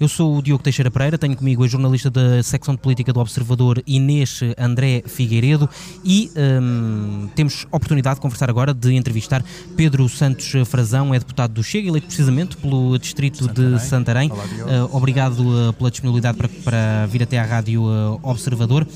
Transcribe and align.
Eu 0.00 0.08
sou 0.08 0.38
o 0.38 0.42
Diogo 0.42 0.64
Teixeira 0.64 0.90
Pereira, 0.90 1.18
tenho 1.18 1.36
comigo 1.36 1.62
a 1.62 1.68
jornalista 1.68 2.08
da 2.08 2.42
secção 2.42 2.74
de 2.74 2.80
política 2.80 3.12
do 3.12 3.20
Observador 3.20 3.82
Inês 3.86 4.40
André 4.56 5.02
Figueiredo 5.04 5.68
e 6.02 6.30
um, 6.62 7.28
temos 7.34 7.66
oportunidade 7.70 8.14
de 8.14 8.22
conversar 8.22 8.48
agora, 8.48 8.72
de 8.72 8.94
entrevistar 8.94 9.44
Pedro 9.76 10.08
Santos 10.08 10.50
Frazão, 10.66 11.12
é 11.12 11.18
deputado 11.18 11.52
do 11.52 11.62
Chega, 11.62 11.88
eleito 11.88 12.06
precisamente 12.06 12.56
pelo 12.56 12.98
distrito 12.98 13.44
Santarém. 13.44 13.74
de 13.74 13.82
Santarém. 13.82 14.32
Olá, 14.32 14.44
uh, 14.86 14.96
obrigado 14.96 15.40
uh, 15.40 15.72
pela 15.74 15.90
disponibilidade 15.90 16.38
para, 16.38 16.48
para, 16.48 17.06
vir 17.06 17.22
até 17.22 17.38
à 17.38 17.44
Rádio 17.44 17.82
uh, 17.82 18.18
Observador. 18.22 18.86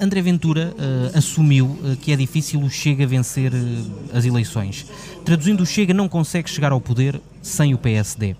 André 0.00 0.22
Ventura 0.22 0.74
uh, 0.74 1.18
assumiu 1.18 1.66
uh, 1.66 1.96
que 2.00 2.10
é 2.10 2.16
difícil 2.16 2.60
o 2.60 2.70
Chega 2.70 3.06
vencer 3.06 3.52
uh, 3.52 4.16
as 4.16 4.24
eleições. 4.24 4.86
Traduzindo, 5.26 5.62
o 5.62 5.66
Chega 5.66 5.92
não 5.92 6.08
consegue 6.08 6.48
chegar 6.48 6.72
ao 6.72 6.80
poder 6.80 7.20
sem 7.42 7.74
o 7.74 7.78
PSD. 7.78 8.34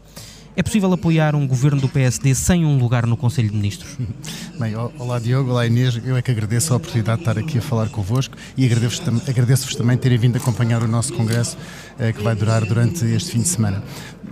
É 0.54 0.62
possível 0.62 0.92
apoiar 0.92 1.34
um 1.34 1.46
governo 1.46 1.80
do 1.80 1.88
PSD 1.88 2.34
sem 2.34 2.66
um 2.66 2.76
lugar 2.78 3.06
no 3.06 3.16
Conselho 3.16 3.48
de 3.48 3.56
Ministros? 3.56 3.96
Bem, 4.60 4.74
olá 4.98 5.18
Diogo, 5.18 5.50
olá 5.50 5.66
Inês, 5.66 5.98
eu 6.04 6.14
é 6.14 6.20
que 6.20 6.30
agradeço 6.30 6.74
a 6.74 6.76
oportunidade 6.76 7.22
de 7.22 7.28
estar 7.28 7.38
aqui 7.40 7.56
a 7.56 7.62
falar 7.62 7.88
convosco 7.88 8.36
e 8.54 8.66
agradeço-vos 8.66 9.26
agradeço 9.26 9.78
também 9.78 9.96
terem 9.96 10.18
vindo 10.18 10.36
acompanhar 10.36 10.82
o 10.82 10.86
nosso 10.86 11.14
congresso 11.14 11.56
eh, 11.98 12.12
que 12.12 12.22
vai 12.22 12.34
durar 12.34 12.64
durante 12.66 13.04
este 13.06 13.32
fim 13.32 13.40
de 13.40 13.48
semana. 13.48 13.82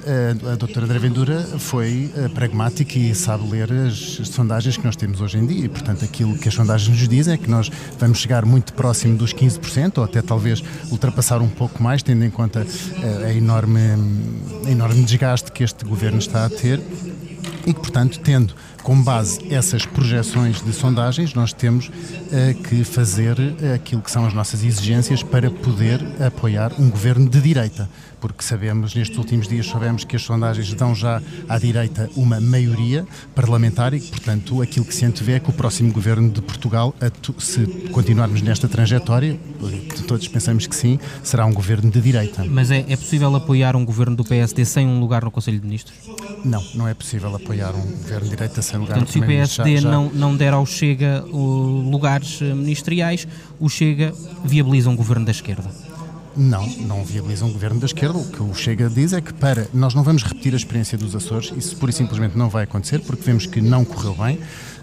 Eh, 0.07 0.35
a 0.53 0.57
doutora 0.57 0.85
André 0.85 0.99
Vendura 0.99 1.41
foi 1.59 2.11
eh, 2.15 2.29
pragmática 2.29 2.99
e 2.99 3.15
sabe 3.15 3.49
ler 3.49 3.73
as, 3.73 4.21
sondagens 4.29 4.77
que 4.77 4.85
nós 4.85 4.97
temos 4.97 5.21
hoje 5.21 5.39
em 5.39 5.47
dia 5.47 5.65
e, 5.65 5.69
portanto, 5.69 6.05
aquilo 6.05 6.37
que 6.37 6.49
as 6.49 6.55
sondagens 6.55 6.89
nos 6.89 7.09
dizem 7.09 7.35
é 7.35 7.37
que 7.37 7.49
nós 7.51 7.71
vamos 7.99 8.19
chegar 8.19 8.45
muito 8.45 8.73
próximo 8.75 9.17
dos 9.17 9.33
15% 9.33 9.99
ou 9.99 10.05
até 10.05 10.21
talvez 10.21 10.63
ultrapassar 10.91 11.41
um 11.41 11.49
pouco 11.49 11.83
mais, 11.83 12.03
tendo 12.03 12.25
em 12.25 12.31
conta 12.31 12.67
a 13.25 13.33
enorme, 13.33 13.81
a 14.67 14.71
enorme 14.71 15.03
desgaste 15.03 15.51
que 15.53 15.65
este 15.65 15.85
governo 15.85 16.10
está 16.19 16.45
a 16.45 16.51
ter 16.51 16.81
e 17.67 17.73
que, 17.73 17.81
portanto, 17.81 18.21
tendo 18.21 18.55
com 18.83 19.01
base 19.03 19.41
essas 19.53 19.85
projeções 19.87 20.63
de 20.63 20.73
sondagens, 20.73 21.35
nós 21.35 21.53
temos 21.53 21.89
uh, 21.89 22.63
que 22.63 22.85
fazer 22.85 23.37
aquilo 23.75 24.03
que 24.03 24.11
são 24.11 24.27
as 24.27 24.33
nossas 24.33 24.65
exigências 24.65 25.23
para 25.23 25.51
poder 25.51 26.01
apoiar 26.25 26.73
um 26.79 26.91
governo 26.91 27.29
de 27.29 27.41
direita 27.41 27.89
porque 28.21 28.45
sabemos, 28.45 28.95
nestes 28.95 29.17
últimos 29.17 29.49
dias, 29.49 29.67
sabemos 29.67 30.05
que 30.05 30.15
as 30.15 30.23
sondagens 30.23 30.73
dão 30.75 30.95
já 30.95 31.23
à 31.49 31.59
direita 31.59 32.09
uma 32.15 32.41
maioria 32.41 33.07
parlamentar 33.35 33.95
e, 33.95 34.01
portanto, 34.01 34.61
aquilo 34.61 34.85
que 34.85 34.95
se 34.95 35.05
antevê 35.05 35.33
é 35.33 35.41
que 35.41 35.49
o 35.49 35.53
próximo 35.53 35.93
governo 35.93 36.31
de 36.31 36.43
Portugal, 36.43 36.95
se 37.39 37.67
continuarmos 37.91 38.43
nesta 38.43 38.69
trajetória, 38.69 39.39
todos 40.07 40.29
pensamos 40.29 40.67
que 40.67 40.77
sim, 40.77 40.99
será 41.23 41.47
um 41.47 41.53
governo 41.53 41.91
de 41.91 42.01
direita. 42.01 42.45
Mas 42.45 42.71
é, 42.71 42.85
é 42.89 42.97
possível 42.97 43.35
apoiar 43.35 43.75
um 43.75 43.85
governo 43.85 44.15
do 44.15 44.25
PSD 44.25 44.65
sem 44.65 44.87
um 44.87 45.01
lugar 45.01 45.25
no 45.25 45.31
Conselho 45.31 45.59
de 45.59 45.65
Ministros? 45.65 45.97
Não, 46.45 46.63
não 46.75 46.87
é 46.87 46.95
possível 46.95 47.35
apoiar 47.35 47.75
um 47.75 47.81
governo 47.81 48.25
de 48.25 48.31
direita 48.31 48.61
lugar 48.79 48.99
portanto, 48.99 49.07
Conselho 49.07 49.27
de 49.27 49.33
Ministros. 49.33 49.57
Portanto, 49.57 49.69
se 49.69 49.69
o 49.69 49.77
PSD 49.77 49.77
já, 49.77 49.83
já... 49.83 49.91
Não, 49.91 50.11
não 50.11 50.37
der 50.37 50.53
ao 50.53 50.67
Chega 50.67 51.25
lugares 51.31 52.41
eh, 52.43 52.55
ministeriais, 52.55 53.27
o 53.59 53.69
Chega 53.69 54.13
viabiliza 54.45 54.91
um 54.91 54.97
governo 54.97 55.25
da 55.25 55.33
esquerda. 55.33 55.71
Não, 56.37 56.67
não 56.67 57.05
viabiliza 57.05 57.45
um 57.45 57.53
governo 57.53 57.81
da 57.81 57.87
esquerda. 57.87 58.17
O 58.17 58.25
que 58.25 58.43
o 58.43 58.55
Chega 58.55 58.89
diz 58.89 59.13
é 59.13 59.21
que 59.21 59.33
para 59.33 59.67
nós 59.75 59.95
não 59.95 60.03
vamos 60.03 60.23
repetir 60.23 60.55
a 60.55 60.57
experiência 60.57 60.97
dos 60.97 61.15
Açores, 61.15 61.53
isso 61.57 61.77
pura 61.77 61.91
e 61.91 61.95
simplesmente 61.95 62.39
não 62.39 62.49
vai 62.49 62.65
acontecer, 62.65 63.01
porque 63.01 63.23
vemos 63.23 63.47
que 63.47 63.61
não 63.61 63.85
correu 63.85 64.15
bem. 64.15 64.39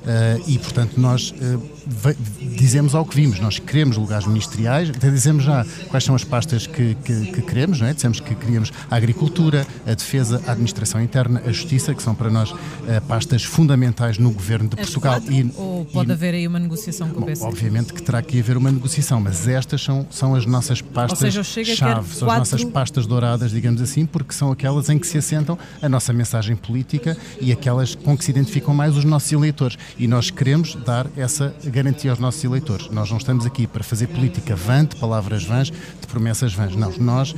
Uh, 0.08 0.42
e, 0.48 0.58
portanto, 0.58 0.94
nós 0.98 1.32
uh, 1.32 2.16
dizemos 2.56 2.96
ao 2.96 3.06
que 3.06 3.14
vimos. 3.14 3.42
Nós 3.42 3.60
queremos 3.60 3.98
lugares 3.98 4.26
ministeriais, 4.26 4.90
até 4.90 5.10
dizemos 5.10 5.44
já 5.44 5.66
quais 5.90 6.06
são 6.06 6.16
as 6.16 6.24
pastas 6.24 6.66
que, 6.66 6.96
que, 7.04 7.26
que, 7.26 7.42
queremos, 7.42 7.82
não 7.82 7.88
é? 7.88 7.94
Dissemos 7.94 8.22
que 8.22 8.34
queríamos 8.34 8.72
a 8.90 8.96
agricultura, 8.96 9.68
a 9.86 9.94
defesa, 9.94 10.42
a 10.48 10.52
administração 10.54 11.02
interna, 11.02 11.42
a 11.46 11.52
justiça, 11.52 11.94
que 11.94 12.02
são 12.02 12.16
para 12.16 12.30
nós 12.30 12.52
uh, 12.52 12.56
pastas 13.06 13.44
fundamentais 13.44 14.18
no 14.18 14.32
governo 14.32 14.70
de 14.70 14.80
as 14.80 14.86
Portugal. 14.86 15.22
E, 15.30 15.52
ou 15.58 15.84
pode 15.84 16.10
e, 16.10 16.14
haver 16.14 16.36
aí 16.36 16.48
uma 16.48 16.60
negociação 16.60 17.10
com 17.10 17.20
o 17.20 17.26
PC? 17.26 17.44
Obviamente 17.44 17.94
que 17.94 18.02
terá 18.02 18.22
que 18.22 18.40
haver 18.40 18.56
uma 18.56 18.72
negociação, 18.72 19.20
mas 19.20 19.46
estas 19.46 19.84
são, 19.84 20.08
são 20.10 20.36
as 20.36 20.46
nossas 20.46 20.82
pastas-chave, 20.82 22.16
são 22.16 22.32
as 22.32 22.38
nossas 22.38 22.64
pastas 22.64 23.06
douradas, 23.06 23.52
digamos 23.52 23.82
assim, 23.82 24.06
porque 24.06 24.34
são 24.34 24.54
aquelas 24.54 24.90
em 24.90 24.98
que 24.98 25.06
se 25.06 25.18
assentam 25.18 25.60
a 25.82 25.90
nossa 25.90 26.14
mensagem 26.14 26.56
política 26.56 27.18
e 27.42 27.52
aquelas 27.52 27.94
com 27.94 28.18
que 28.18 28.24
se 28.24 28.32
identificam 28.32 28.74
mais 28.74 28.96
os 28.96 29.04
nossos 29.04 29.30
eleitores 29.34 29.78
e 30.00 30.08
nós 30.08 30.30
queremos 30.30 30.76
dar 30.76 31.08
essa 31.16 31.54
garantia 31.66 32.12
aos 32.12 32.20
nossos 32.20 32.44
eleitores. 32.44 32.90
Nós 32.90 33.10
não 33.10 33.18
estamos 33.18 33.46
aqui 33.46 33.66
para 33.66 33.84
fazer 33.84 34.08
política 34.08 34.56
vã, 34.56 34.86
de 34.86 34.96
palavras 34.96 35.44
vãs, 35.44 35.68
de 35.70 36.08
promessas 36.08 36.54
vãs. 36.54 36.76
Não, 36.76 36.92
nós 36.98 37.34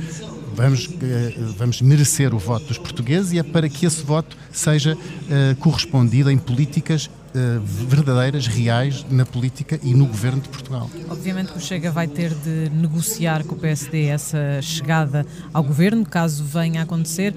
vamos, 0.54 0.88
eh, 1.02 1.34
vamos 1.56 1.80
merecer 1.80 2.34
o 2.34 2.38
voto 2.38 2.66
dos 2.66 2.78
portugueses 2.78 3.32
e 3.32 3.38
é 3.38 3.42
para 3.42 3.68
que 3.68 3.86
esse 3.86 4.02
voto 4.02 4.36
seja 4.52 4.94
uh, 4.94 5.56
correspondido 5.56 6.30
em 6.30 6.36
políticas 6.36 7.06
uh, 7.06 7.60
verdadeiras, 7.88 8.46
reais, 8.46 9.06
na 9.10 9.24
política 9.24 9.78
e 9.82 9.94
no 9.94 10.06
governo 10.06 10.40
de 10.40 10.48
Portugal. 10.48 10.90
Obviamente 11.08 11.52
que 11.52 11.58
o 11.58 11.60
Chega 11.60 11.90
vai 11.90 12.08
ter 12.08 12.34
de 12.34 12.70
negociar 12.70 13.44
com 13.44 13.54
o 13.54 13.58
PSD 13.58 14.06
essa 14.06 14.60
chegada 14.60 15.26
ao 15.52 15.62
governo, 15.62 16.04
caso 16.04 16.44
venha 16.44 16.80
a 16.80 16.82
acontecer 16.84 17.34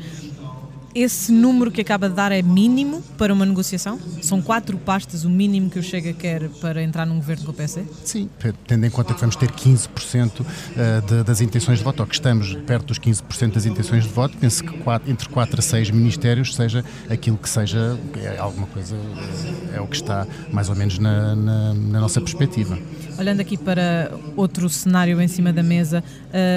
esse 0.96 1.32
número 1.32 1.72
que 1.72 1.82
acaba 1.82 2.10
de 2.10 2.16
dar 2.16 2.32
é 2.32 2.42
mínimo 2.42 3.02
para 3.18 3.34
uma 3.34 3.46
negociação? 3.46 4.00
São 4.22 4.42
quatro 4.42 4.78
pastas 4.78 5.26
o 5.26 5.30
mínimo 5.30 5.70
que 5.70 5.80
o 5.80 5.84
Chega 5.84 6.14
quer 6.14 6.50
para 6.62 6.84
entrar 6.84 7.06
num 7.06 7.16
governo 7.16 7.46
com 7.46 7.52
o 7.52 7.54
PC? 7.54 7.84
Sim, 8.04 8.30
tendo 8.68 8.86
em 8.86 8.90
conta 8.90 9.14
que 9.14 9.20
vamos 9.20 9.36
ter 9.36 9.50
15% 9.50 10.46
eh, 10.76 11.02
de, 11.02 11.24
das 11.24 11.42
intenções 11.42 11.80
de 11.80 11.84
voto, 11.84 12.02
ou 12.02 12.08
que 12.08 12.16
estamos 12.16 12.54
perto 12.66 12.88
dos 12.88 13.00
15% 13.00 13.54
das 13.54 13.66
intenções 13.66 14.04
de 14.04 14.10
voto, 14.10 14.38
penso 14.38 14.64
que 14.64 14.78
quatro, 14.80 15.10
entre 15.12 15.28
4 15.30 15.60
a 15.60 15.62
6 15.62 15.90
ministérios 15.92 16.56
seja 16.56 16.84
aquilo 17.10 17.38
que 17.38 17.50
seja 17.50 17.98
é 18.16 18.38
alguma 18.38 18.68
coisa, 18.68 18.96
é 19.74 19.82
o 19.82 19.88
que 19.88 19.96
está 19.96 20.28
mais 20.52 20.70
ou 20.70 20.76
menos 20.76 21.00
na, 21.00 21.36
na, 21.36 21.74
na 21.74 22.00
nossa 22.00 22.22
perspectiva. 22.22 22.78
Olhando 23.18 23.42
aqui 23.42 23.58
para 23.58 24.12
outro 24.36 24.68
cenário 24.68 25.22
em 25.22 25.28
cima 25.28 25.54
da 25.54 25.62
mesa, 25.62 26.04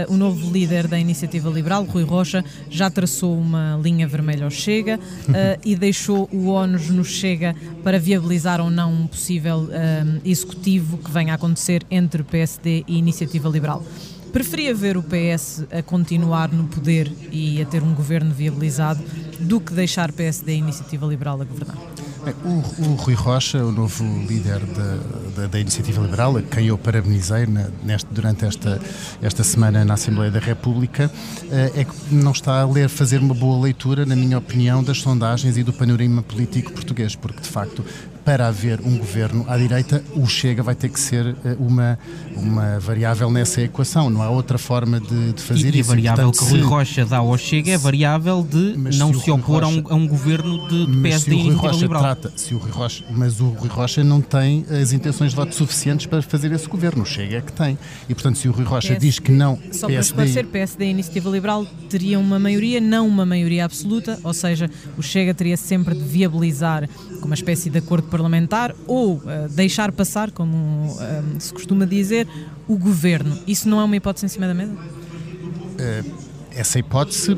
uh, 0.09 0.12
o 0.12 0.17
novo 0.17 0.50
líder 0.50 0.89
da 0.89 0.99
Iniciativa 0.99 1.50
Liberal, 1.50 1.84
Rui 1.84 2.03
Rocha, 2.03 2.44
já 2.71 2.89
traçou 2.89 3.39
uma 3.39 3.78
linha 3.83 4.09
vermelha 4.09 4.44
ao 4.44 4.50
Chega 4.50 4.97
uh, 4.99 5.61
e 5.65 5.77
deixou 5.77 6.28
o 6.33 6.47
ONU 6.49 6.78
no 6.93 7.05
Chega 7.05 7.55
para 7.84 7.99
viabilizar 7.99 8.61
ou 8.61 8.71
não 8.71 8.93
um 8.93 9.06
possível 9.06 9.65
uh, 9.65 10.21
executivo 10.25 10.97
que 10.99 11.11
venha 11.11 11.33
a 11.33 11.37
acontecer 11.37 11.84
entre 11.91 12.22
PSD 12.22 12.84
e 12.88 12.97
Iniciativa 12.97 13.49
Liberal. 13.49 13.84
Preferia 14.33 14.75
ver 14.75 14.97
o 14.97 15.03
PS 15.03 15.65
a 15.71 15.83
continuar 15.83 16.50
no 16.53 16.65
poder 16.65 17.11
e 17.31 17.61
a 17.61 17.67
ter 17.67 17.83
um 17.83 17.94
governo 17.94 18.34
viabilizado 18.34 19.03
do 19.41 19.61
que 19.61 19.73
deixar 19.73 20.11
PSD 20.12 20.55
e 20.55 20.59
Iniciativa 20.59 21.06
Liberal 21.06 21.41
a 21.41 21.44
governar? 21.44 22.06
O, 22.26 22.82
o, 22.82 22.94
Rui 22.97 23.14
Rocha, 23.14 23.64
o 23.64 23.70
novo 23.70 24.03
líder 24.26 24.59
da, 24.59 25.42
da, 25.42 25.47
da 25.47 25.60
Iniciativa 25.60 26.03
Liberal, 26.03 26.34
quem 26.42 26.66
eu 26.66 26.76
parabenizei 26.76 27.47
na, 27.47 27.69
neste, 27.84 28.12
durante 28.12 28.44
esta, 28.44 28.81
esta 29.22 29.44
semana 29.44 29.84
na 29.84 29.94
Assembleia 29.94 30.31
da 30.31 30.41
República, 30.41 31.09
eh, 31.53 31.72
é 31.76 31.84
que 31.84 31.94
não 32.10 32.32
está 32.32 32.62
a 32.62 32.66
ler, 32.66 32.88
fazer 32.88 33.20
uma 33.20 33.32
boa 33.32 33.62
leitura, 33.62 34.04
na 34.04 34.16
minha 34.16 34.38
opinião, 34.38 34.82
das 34.82 34.98
sondagens 34.98 35.56
e 35.56 35.62
do 35.62 35.72
panorama 35.72 36.20
político 36.20 36.72
português, 36.72 37.14
porque 37.14 37.41
de 37.41 37.48
facto 37.48 37.84
para 38.26 38.48
haver 38.48 38.81
um 38.81 38.98
governo 38.98 39.47
à 39.48 39.56
direita, 39.56 40.03
o 40.16 40.26
Chega 40.26 40.60
vai 40.60 40.75
ter 40.75 40.88
que 40.88 40.98
ser 40.98 41.37
eh, 41.44 41.56
uma, 41.60 41.97
uma 42.34 42.81
variável 42.81 43.31
nessa 43.31 43.62
equação. 43.62 44.10
Não 44.10 44.20
há 44.20 44.28
outra 44.28 44.59
forma 44.59 44.98
de, 44.98 45.32
de 45.32 45.41
fazer 45.41 45.72
e, 45.72 45.78
isso. 45.78 45.91
E 45.91 45.92
a 45.92 45.94
variável 45.94 46.25
Portanto, 46.32 46.44
que 46.44 46.50
Rui 46.50 46.69
Rocha 46.69 47.06
dá 47.06 47.19
ao 47.19 47.38
Chega 47.38 47.70
é 47.70 47.78
variável 47.78 48.42
de 48.42 48.76
não 48.97 49.14
se, 49.14 49.20
se 49.20 49.31
opor 49.31 49.62
Rocha, 49.62 49.66
a, 49.66 49.69
um, 49.69 49.84
a, 49.91 49.94
um, 49.94 50.09
governo 50.09 50.69
de, 50.69 50.87
de 50.87 51.03
PSD 51.03 51.37
e 51.37 51.38
iniciativa 51.38 51.76
liberal. 51.76 52.03
Trata, 52.03 52.32
se 52.34 52.53
o 52.53 52.59
Rui 52.59 52.72
Rocha, 52.72 53.04
mas 53.12 53.41
o 53.41 53.50
Rui 53.50 53.69
Rocha 53.69 54.03
não 54.03 54.20
tem 54.20 54.66
as 54.69 54.93
intenções 54.93 55.31
de 55.31 55.37
voto 55.37 55.54
suficientes 55.54 56.06
para 56.06 56.20
fazer 56.20 56.50
esse 56.50 56.66
governo. 56.66 57.04
O 57.04 57.06
Chega 57.06 57.37
é 57.37 57.41
que 57.41 57.53
tem. 57.53 57.78
E, 58.08 58.14
portanto, 58.14 58.38
se 58.38 58.48
o 58.48 58.50
Rui 58.50 58.64
Rocha 58.64 58.88
PSD, 58.88 59.06
diz 59.06 59.20
que 59.20 59.31
não... 59.31 59.56
Só 59.70 59.87
PSD, 59.87 59.87
para 59.87 60.00
esclarecer, 60.00 60.47
PSD 60.47 60.84
e 60.87 60.91
Iniciativa 60.91 61.31
Liberal 61.31 61.64
teria 61.88 62.19
uma 62.19 62.41
maioria, 62.41 62.81
não 62.81 63.06
uma 63.06 63.25
maioria 63.25 63.64
absoluta, 63.64 64.19
ou 64.25 64.34
seja, 64.34 64.69
o 64.98 65.03
Chega 65.03 65.32
teria 65.32 65.56
sempre 65.56 65.94
de 65.94 66.03
viabilizar 66.03 66.88
com 67.16 67.26
uma 67.26 67.35
espécie 67.35 67.70
de 67.70 67.79
acordo 67.79 68.08
parlamentar 68.08 68.75
ou 68.87 69.17
uh, 69.17 69.49
deixar 69.50 69.93
passar, 69.93 70.31
como 70.31 70.56
uh, 70.87 71.40
se 71.40 71.52
costuma 71.52 71.85
dizer, 71.85 72.26
o 72.69 72.76
governo. 72.76 73.38
Isso 73.46 73.69
não 73.69 73.81
é 73.81 73.85
uma 73.85 73.96
hipótese 73.96 74.26
em 74.26 74.29
cima 74.29 74.46
da 74.46 74.55
mesa? 74.55 74.73
Uh, 74.73 76.26
essa 76.56 76.79
hipótese, 76.79 77.37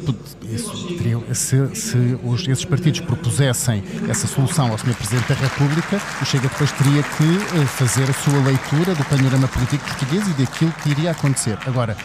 se, 1.35 1.75
se 1.75 1.97
os, 2.23 2.47
esses 2.47 2.65
partidos 2.65 3.01
propusessem 3.01 3.83
essa 4.09 4.29
solução 4.29 4.71
ao 4.71 4.79
Sr. 4.79 4.95
Presidente 4.95 5.29
da 5.29 5.35
República, 5.35 6.01
o 6.23 6.25
Chega 6.25 6.49
depois 6.49 6.71
teria 6.71 7.03
que 7.03 7.67
fazer 7.67 8.09
a 8.09 8.13
sua 8.13 8.39
leitura 8.45 8.95
do 8.95 9.05
panorama 9.07 9.49
político 9.49 9.85
português 9.85 10.25
e 10.29 10.33
daquilo 10.35 10.73
que 10.85 10.91
iria 10.91 11.11
acontecer. 11.11 11.59
Agora, 11.67 11.97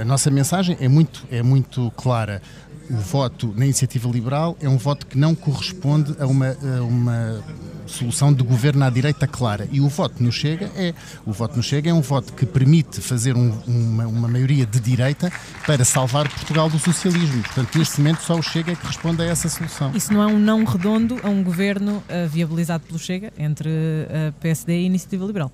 a 0.00 0.04
nossa 0.04 0.30
mensagem 0.30 0.76
é 0.80 0.88
muito, 0.88 1.26
é 1.30 1.42
muito 1.42 1.90
clara 1.96 2.40
o 2.90 2.96
voto 2.96 3.52
na 3.56 3.64
iniciativa 3.64 4.08
liberal 4.08 4.56
é 4.60 4.68
um 4.68 4.76
voto 4.76 5.06
que 5.06 5.18
não 5.18 5.34
corresponde 5.34 6.14
a 6.20 6.26
uma, 6.26 6.48
a 6.48 6.82
uma 6.82 7.44
solução 7.86 8.32
de 8.32 8.42
governo 8.42 8.84
à 8.84 8.90
direita 8.90 9.26
clara. 9.26 9.68
E 9.70 9.80
o 9.80 9.88
voto 9.88 10.22
no 10.22 10.32
Chega 10.32 10.70
é. 10.76 10.94
O 11.24 11.32
voto 11.32 11.56
no 11.56 11.62
Chega 11.62 11.90
é 11.90 11.94
um 11.94 12.00
voto 12.00 12.32
que 12.32 12.44
permite 12.44 13.00
fazer 13.00 13.36
um, 13.36 13.52
uma, 13.66 14.06
uma 14.06 14.28
maioria 14.28 14.66
de 14.66 14.80
direita 14.80 15.32
para 15.66 15.84
salvar 15.84 16.28
Portugal 16.28 16.68
do 16.68 16.78
socialismo. 16.78 17.42
Portanto, 17.42 17.78
neste 17.78 18.00
momento 18.00 18.22
só 18.22 18.36
o 18.36 18.42
Chega 18.42 18.72
é 18.72 18.76
que 18.76 18.86
responde 18.86 19.22
a 19.22 19.26
essa 19.26 19.48
solução. 19.48 19.92
Isso 19.94 20.12
não 20.12 20.22
é 20.22 20.26
um 20.26 20.38
não 20.38 20.64
redondo 20.64 21.18
a 21.22 21.28
um 21.28 21.42
governo 21.42 21.96
uh, 21.96 22.28
viabilizado 22.28 22.84
pelo 22.84 22.98
Chega 22.98 23.32
entre 23.38 23.68
a 23.68 24.30
uh, 24.30 24.32
PSD 24.40 24.72
e 24.72 24.84
a 24.84 24.86
Iniciativa 24.86 25.24
Liberal? 25.24 25.50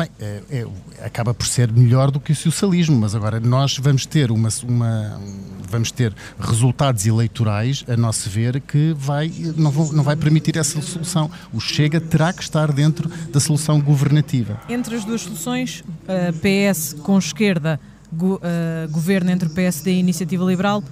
Bem, 0.00 0.08
é, 0.18 0.42
é, 0.50 0.66
acaba 1.04 1.34
por 1.34 1.46
ser 1.46 1.70
melhor 1.70 2.10
do 2.10 2.18
que 2.18 2.32
o 2.32 2.34
socialismo, 2.34 2.96
mas 2.98 3.14
agora 3.14 3.38
nós 3.38 3.76
vamos 3.76 4.06
ter 4.06 4.30
uma, 4.30 4.48
uma 4.66 5.20
vamos 5.68 5.90
ter 5.90 6.14
resultados 6.38 7.04
eleitorais, 7.04 7.84
a 7.86 7.98
nosso 7.98 8.30
ver, 8.30 8.62
que 8.62 8.94
vai, 8.96 9.30
não, 9.58 9.70
vão, 9.70 9.92
não 9.92 10.02
vai 10.02 10.16
permitir 10.16 10.56
essa 10.56 10.80
solução. 10.80 11.30
O 11.52 11.60
Chega 11.60 12.00
terá 12.00 12.32
que 12.32 12.42
estar 12.42 12.72
dentro 12.72 13.10
da 13.30 13.38
solução 13.38 13.78
governativa. 13.78 14.58
Entre 14.70 14.96
as 14.96 15.04
duas 15.04 15.20
soluções, 15.20 15.80
uh, 15.80 16.32
PS 16.38 16.94
com 17.02 17.18
esquerda, 17.18 17.78
go, 18.10 18.36
uh, 18.36 18.90
governo 18.90 19.30
entre 19.30 19.50
PSD 19.50 19.92
e 19.92 19.98
Iniciativa 19.98 20.42
Liberal, 20.46 20.82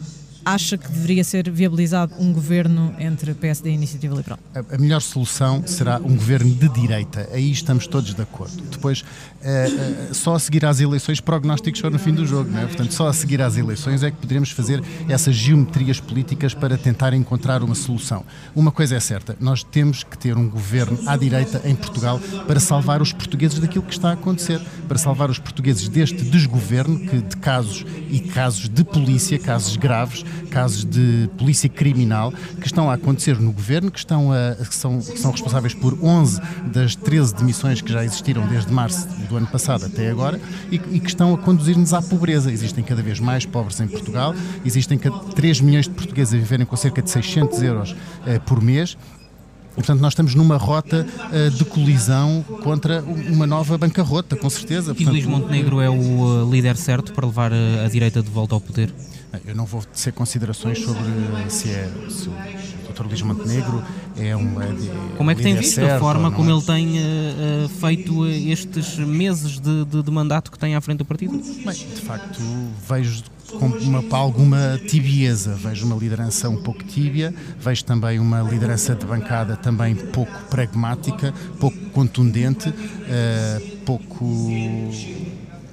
acha 0.48 0.78
que 0.78 0.90
deveria 0.90 1.22
ser 1.22 1.50
viabilizado 1.50 2.14
um 2.18 2.32
governo 2.32 2.94
entre 2.98 3.34
PSD 3.34 3.70
e 3.70 3.74
Iniciativa 3.74 4.14
Liberal? 4.14 4.38
A, 4.54 4.74
a 4.74 4.78
melhor 4.78 5.00
solução 5.00 5.62
será 5.66 5.98
um 5.98 6.14
governo 6.14 6.54
de 6.54 6.68
direita. 6.70 7.28
Aí 7.32 7.50
estamos 7.50 7.86
todos 7.86 8.14
de 8.14 8.22
acordo. 8.22 8.56
Depois, 8.70 9.02
uh, 9.02 10.10
uh, 10.10 10.14
só 10.14 10.34
a 10.34 10.38
seguir 10.38 10.64
às 10.64 10.80
eleições, 10.80 11.20
prognósticos 11.20 11.80
só 11.80 11.90
no 11.90 11.98
fim 11.98 12.14
do 12.14 12.26
jogo. 12.26 12.50
Não 12.50 12.60
é? 12.60 12.66
Portanto, 12.66 12.92
só 12.94 13.08
a 13.08 13.12
seguir 13.12 13.42
às 13.42 13.56
eleições 13.58 14.02
é 14.02 14.10
que 14.10 14.16
poderemos 14.16 14.50
fazer 14.50 14.82
essas 15.08 15.34
geometrias 15.34 16.00
políticas 16.00 16.54
para 16.54 16.78
tentar 16.78 17.12
encontrar 17.12 17.62
uma 17.62 17.74
solução. 17.74 18.24
Uma 18.56 18.72
coisa 18.72 18.96
é 18.96 19.00
certa: 19.00 19.36
nós 19.38 19.62
temos 19.62 20.02
que 20.02 20.16
ter 20.16 20.36
um 20.36 20.48
governo 20.48 20.98
à 21.06 21.16
direita 21.16 21.60
em 21.64 21.74
Portugal 21.74 22.18
para 22.46 22.58
salvar 22.58 23.02
os 23.02 23.12
portugueses 23.12 23.58
daquilo 23.58 23.84
que 23.84 23.92
está 23.92 24.10
a 24.10 24.12
acontecer, 24.14 24.60
para 24.88 24.96
salvar 24.96 25.28
os 25.28 25.38
portugueses 25.38 25.88
deste 25.88 26.22
desgoverno 26.22 26.98
que, 27.00 27.18
de 27.18 27.36
casos 27.36 27.84
e 28.10 28.20
casos 28.20 28.68
de 28.68 28.82
polícia, 28.82 29.38
casos 29.38 29.76
graves, 29.76 30.24
casos 30.50 30.84
de 30.84 31.28
polícia 31.36 31.68
criminal 31.68 32.32
que 32.60 32.66
estão 32.66 32.90
a 32.90 32.94
acontecer 32.94 33.38
no 33.38 33.52
governo, 33.52 33.90
que, 33.90 33.98
estão 33.98 34.32
a, 34.32 34.54
que, 34.54 34.74
são, 34.74 34.98
que 34.98 35.18
são 35.18 35.30
responsáveis 35.30 35.74
por 35.74 35.98
11 36.02 36.40
das 36.72 36.94
13 36.94 37.34
demissões 37.34 37.80
que 37.80 37.92
já 37.92 38.04
existiram 38.04 38.46
desde 38.46 38.72
março 38.72 39.06
do 39.28 39.36
ano 39.36 39.46
passado 39.46 39.86
até 39.86 40.10
agora 40.10 40.40
e, 40.70 40.76
e 40.76 41.00
que 41.00 41.08
estão 41.08 41.34
a 41.34 41.38
conduzir-nos 41.38 41.92
à 41.92 42.02
pobreza. 42.02 42.50
Existem 42.50 42.82
cada 42.84 43.02
vez 43.02 43.20
mais 43.20 43.44
pobres 43.44 43.80
em 43.80 43.88
Portugal, 43.88 44.34
existem 44.64 44.98
3 44.98 45.60
milhões 45.60 45.86
de 45.86 45.94
portugueses 45.94 46.34
a 46.34 46.36
viverem 46.36 46.66
com 46.66 46.76
cerca 46.76 47.02
de 47.02 47.10
600 47.10 47.62
euros 47.62 47.96
eh, 48.26 48.38
por 48.38 48.62
mês 48.62 48.96
e, 49.78 49.80
portanto, 49.80 50.00
nós 50.00 50.12
estamos 50.12 50.34
numa 50.34 50.56
rota 50.56 51.06
uh, 51.06 51.50
de 51.50 51.64
colisão 51.64 52.44
contra 52.64 53.00
uma 53.00 53.46
nova 53.46 53.78
bancarrota, 53.78 54.34
com 54.34 54.50
certeza. 54.50 54.92
Portanto, 54.92 55.16
e 55.16 55.22
Luís 55.22 55.24
Montenegro 55.24 55.80
é 55.80 55.88
o 55.88 55.94
uh, 55.94 56.50
líder 56.50 56.76
certo 56.76 57.12
para 57.12 57.24
levar 57.24 57.52
uh, 57.52 57.84
a 57.86 57.88
direita 57.88 58.20
de 58.20 58.28
volta 58.28 58.56
ao 58.56 58.60
poder? 58.60 58.92
Eu 59.46 59.54
não 59.54 59.64
vou 59.64 59.84
ser 59.92 60.12
considerações 60.12 60.80
sobre 60.80 61.04
se, 61.48 61.70
é, 61.70 61.88
se 62.08 62.28
o 62.28 62.32
Dr. 62.92 63.06
Luís 63.06 63.22
Montenegro 63.22 63.84
é 64.16 64.34
uma. 64.34 64.64
É 64.64 64.74
como 65.16 65.30
é 65.30 65.34
que 65.36 65.42
tem 65.42 65.54
visto 65.54 65.80
a 65.84 65.98
forma 66.00 66.32
como 66.32 66.50
é? 66.50 66.54
ele 66.54 66.62
tem 66.62 66.98
uh, 66.98 67.68
feito 67.68 68.26
estes 68.26 68.98
meses 68.98 69.60
de, 69.60 69.84
de, 69.84 70.02
de, 70.02 70.10
mandato 70.10 70.50
que 70.50 70.58
tem 70.58 70.74
à 70.74 70.80
frente 70.80 70.98
do 70.98 71.04
partido? 71.04 71.38
Bem, 71.38 71.74
de 71.74 72.00
facto, 72.00 72.40
vejo 72.88 73.22
com 73.52 73.66
uma, 73.66 74.16
alguma 74.16 74.78
tibieza, 74.86 75.54
vejo 75.54 75.86
uma 75.86 75.96
liderança 75.96 76.48
um 76.48 76.62
pouco 76.62 76.84
tíbia, 76.84 77.34
vejo 77.58 77.84
também 77.84 78.18
uma 78.18 78.42
liderança 78.42 78.94
de 78.94 79.06
bancada 79.06 79.56
também 79.56 79.94
pouco 79.94 80.32
pragmática, 80.50 81.32
pouco 81.58 81.78
contundente, 81.90 82.68
uh, 82.68 83.76
pouco 83.84 84.24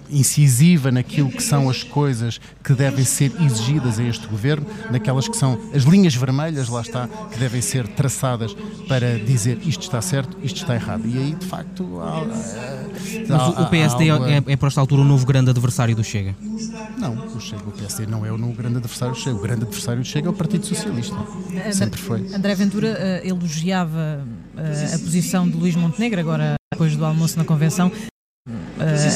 incisiva 0.10 0.92
naquilo 0.92 1.30
que 1.30 1.42
são 1.42 1.70
as 1.70 1.84
coisas 1.84 2.40
que 2.64 2.74
devem 2.74 3.06
ser 3.06 3.32
exigidas 3.42 4.00
a 4.00 4.04
este 4.04 4.28
governo, 4.28 4.66
naquelas 4.92 5.28
que 5.28 5.38
são 5.38 5.60
as 5.74 5.84
linhas 5.84 6.16
vermelhas, 6.16 6.68
lá 6.70 6.82
está, 6.82 7.08
que 7.08 7.38
devem 7.38 7.62
ser 7.62 7.88
traçadas 7.88 8.56
para 8.88 9.20
dizer 9.20 9.60
isto 9.66 9.82
está 9.82 10.02
certo, 10.02 10.38
isto 10.44 10.58
está 10.58 10.76
errado. 10.76 11.04
E 11.06 11.18
aí, 11.18 11.36
de 11.36 11.46
facto, 11.46 12.00
há, 12.02 12.26
há, 13.34 13.62
o 13.62 13.70
PSD 13.70 14.10
há, 14.10 14.16
é, 14.30 14.44
é, 14.48 14.56
por 14.56 14.68
esta 14.68 14.82
altura, 14.82 15.02
o 15.02 15.06
novo 15.06 15.26
grande 15.26 15.50
adversário 15.50 15.96
do 15.96 16.04
Chega? 16.04 16.36
Não, 16.98 17.16
o, 17.16 17.40
Chega, 17.40 17.64
o 17.68 17.72
PSD 17.72 18.06
não 18.06 18.26
é 18.26 18.32
o 18.32 18.38
novo 18.38 18.54
grande 18.54 18.78
adversário 18.78 19.14
do 19.14 19.20
Chega. 19.20 19.36
O 19.36 19.42
grande 19.42 19.64
adversário 19.64 20.02
do 20.02 20.08
Chega 20.08 20.28
é 20.28 20.30
o 20.30 20.34
Partido 20.34 20.66
Socialista. 20.66 21.16
Sempre 21.72 22.00
foi. 22.00 22.34
André 22.34 22.56
Ventura 22.56 22.98
uh, 23.24 23.28
elogiava 23.28 24.26
uh, 24.56 24.96
a 24.96 25.00
posição 25.00 25.48
de 25.48 25.56
Luís 25.56 25.76
Montenegro, 25.76 26.20
agora 26.20 26.56
depois 26.72 26.96
do 26.96 27.06
almoço 27.06 27.38
na 27.38 27.46
convenção, 27.46 27.92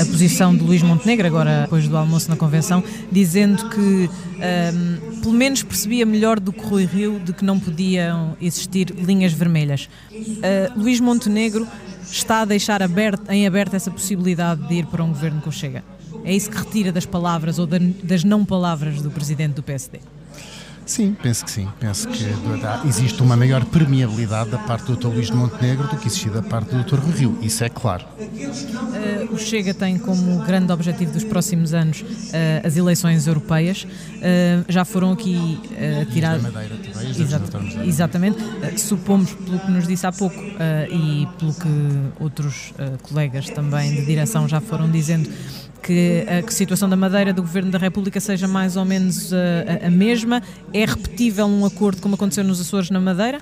a 0.01 0.05
posição 0.05 0.55
de 0.55 0.63
Luís 0.63 0.81
Montenegro, 0.81 1.27
agora 1.27 1.61
depois 1.61 1.87
do 1.87 1.95
almoço 1.95 2.29
na 2.29 2.35
Convenção, 2.35 2.83
dizendo 3.11 3.69
que 3.69 4.09
um, 4.09 5.21
pelo 5.21 5.33
menos 5.33 5.61
percebia 5.61 6.05
melhor 6.05 6.39
do 6.39 6.51
que 6.51 6.65
Rui 6.65 6.85
Rio 6.85 7.19
de 7.19 7.33
que 7.33 7.45
não 7.45 7.59
podiam 7.59 8.35
existir 8.41 8.89
linhas 8.89 9.31
vermelhas. 9.31 9.87
Uh, 10.11 10.79
Luís 10.79 10.99
Montenegro 10.99 11.67
está 12.01 12.41
a 12.41 12.45
deixar 12.45 12.81
aberto, 12.81 13.29
em 13.29 13.45
aberto 13.45 13.75
essa 13.75 13.91
possibilidade 13.91 14.67
de 14.67 14.75
ir 14.75 14.85
para 14.87 15.03
um 15.03 15.09
governo 15.09 15.41
o 15.45 15.51
Chega. 15.51 15.83
É 16.23 16.33
isso 16.33 16.49
que 16.49 16.57
retira 16.57 16.91
das 16.91 17.05
palavras 17.05 17.59
ou 17.59 17.67
das 17.67 18.23
não 18.23 18.43
palavras 18.43 19.01
do 19.01 19.11
presidente 19.11 19.53
do 19.53 19.63
PSD. 19.63 19.99
Sim, 20.89 21.15
penso 21.21 21.45
que 21.45 21.51
sim. 21.51 21.67
Penso 21.79 22.07
que 22.07 22.25
existe 22.87 23.21
uma 23.21 23.37
maior 23.37 23.63
permeabilidade 23.63 24.49
da 24.49 24.57
parte 24.57 24.87
do 24.87 24.95
Dr. 24.95 25.09
Luís 25.09 25.27
de 25.27 25.33
Montenegro 25.33 25.87
do 25.87 25.95
que 25.95 26.07
existia 26.07 26.31
da 26.31 26.41
parte 26.41 26.73
do 26.73 26.83
Dr. 26.83 26.97
Rio. 27.15 27.37
Isso 27.43 27.63
é 27.63 27.69
claro. 27.69 28.05
Uh, 28.17 29.31
o 29.31 29.37
Chega 29.37 29.71
tem 29.71 29.99
como 29.99 30.43
grande 30.45 30.71
objetivo 30.71 31.13
dos 31.13 31.23
próximos 31.23 31.75
anos 31.75 32.01
uh, 32.01 32.65
as 32.65 32.75
eleições 32.75 33.27
europeias. 33.27 33.83
Uh, 33.83 34.65
já 34.67 34.83
foram 34.83 35.11
aqui 35.11 35.61
tiradas. 36.11 36.43
Exato, 37.19 37.57
exatamente. 37.85 38.39
supomos, 38.81 39.31
pelo 39.31 39.59
que 39.59 39.69
nos 39.69 39.87
disse 39.87 40.07
há 40.07 40.11
pouco 40.11 40.35
e 40.89 41.27
pelo 41.37 41.53
que 41.53 41.69
outros 42.19 42.73
colegas 43.03 43.47
também 43.47 43.93
de 43.93 44.05
direção 44.05 44.47
já 44.47 44.59
foram 44.59 44.89
dizendo 44.89 45.29
que 45.81 46.25
a 46.27 46.51
situação 46.51 46.89
da 46.89 46.95
Madeira 46.95 47.33
do 47.33 47.41
Governo 47.41 47.71
da 47.71 47.77
República 47.77 48.19
seja 48.19 48.47
mais 48.47 48.75
ou 48.75 48.85
menos 48.85 49.31
a, 49.33 49.87
a 49.87 49.89
mesma. 49.89 50.41
É 50.73 50.85
repetível 50.85 51.45
um 51.45 51.65
acordo 51.65 52.01
como 52.01 52.15
aconteceu 52.15 52.43
nos 52.43 52.59
Açores 52.61 52.89
na 52.89 52.99
Madeira? 52.99 53.41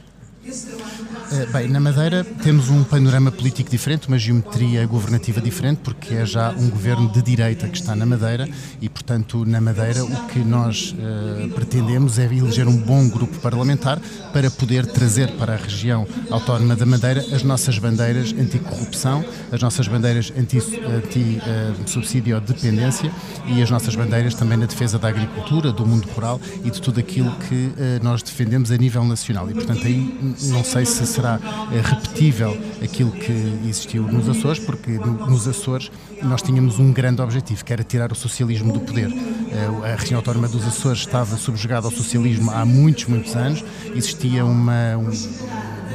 Eh, 1.30 1.46
bem, 1.48 1.68
na 1.68 1.80
Madeira 1.80 2.24
temos 2.24 2.70
um 2.70 2.86
panorama 2.86 3.32
político 3.32 3.70
diferente, 3.70 4.08
uma 4.08 4.18
geometria 4.18 4.86
governativa 4.86 5.42
diferente, 5.42 5.82
porque 5.84 6.14
é 6.14 6.26
já 6.26 6.52
um 6.52 6.70
governo 6.70 7.12
de 7.12 7.22
direita 7.22 7.68
que 7.68 7.78
está 7.78 7.96
na 7.96 8.06
Madeira 8.06 8.48
e, 8.82 8.88
portanto, 8.88 9.44
na 9.46 9.60
Madeira 9.60 10.06
o 10.06 10.28
que 10.28 10.40
nós 10.40 10.96
uh, 10.98 11.50
pretendemos 11.50 12.18
é 12.18 12.26
eleger 12.26 12.68
um 12.68 12.78
bom 12.78 13.10
grupo 13.10 13.38
parlamentar 13.40 14.00
para 14.32 14.50
poder 14.50 14.86
trazer 14.86 15.32
para 15.34 15.56
a 15.56 15.58
região 15.58 16.08
autónoma 16.30 16.78
da 16.78 16.86
Madeira 16.86 17.20
as 17.34 17.44
nossas 17.44 17.78
bandeiras 17.78 18.32
anticorrupção, 18.32 19.26
as 19.52 19.62
nossas 19.62 19.88
bandeiras 19.88 20.32
anti-subsídio 20.38 22.38
anti, 22.38 22.44
uh, 22.44 22.54
dependência 22.54 23.12
e 23.48 23.62
as 23.62 23.70
nossas 23.70 23.96
bandeiras 23.96 24.34
também 24.34 24.58
na 24.58 24.66
defesa 24.66 24.98
da 24.98 25.10
agricultura, 25.10 25.74
do 25.74 25.86
mundo 25.86 26.08
rural 26.16 26.40
e 26.64 26.72
de 26.72 26.82
tudo 26.82 27.02
aquilo 27.02 27.32
que 27.50 27.66
uh, 27.66 27.74
nós 28.02 28.24
defendemos 28.24 28.72
a 28.72 28.78
nível 28.78 29.04
nacional. 29.04 29.50
E, 29.50 29.54
portanto, 29.54 29.86
aí 29.86 30.38
não 30.44 30.64
sei 30.64 30.86
se 30.86 31.17
será 31.18 31.40
repetível 31.72 32.56
aquilo 32.84 33.12
que 33.12 33.32
existiu 33.68 34.04
nos 34.04 34.30
Açores, 34.30 34.60
porque 34.60 34.92
nos 34.92 35.48
Açores 35.48 35.92
nós 36.22 36.42
tínhamos 36.44 36.78
um 36.78 36.94
grande 36.94 37.22
objetivo, 37.22 37.66
que 37.66 37.74
era 37.74 37.84
tirar 37.84 38.12
o 38.12 38.16
socialismo 38.16 38.72
do 38.72 38.80
poder. 38.80 39.10
Eh, 39.12 39.94
a 39.94 39.96
região 39.96 40.20
autónoma 40.20 40.48
dos 40.48 40.66
Açores 40.66 41.00
estava 41.00 41.36
subjugada 41.38 41.88
ao 41.88 41.92
socialismo 41.92 42.52
há 42.52 42.64
muitos, 42.66 43.06
muitos 43.06 43.36
anos, 43.36 43.64
existia 43.96 44.46
uma, 44.46 44.98
um, 44.98 45.10